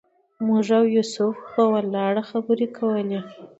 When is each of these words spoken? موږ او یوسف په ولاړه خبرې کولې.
موږ 0.45 0.67
او 0.77 0.85
یوسف 0.95 1.35
په 1.53 1.61
ولاړه 1.73 2.23
خبرې 2.31 2.67
کولې. 2.77 3.19